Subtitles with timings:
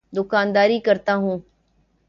[0.15, 1.39] دوکانداری کرتا ہوں۔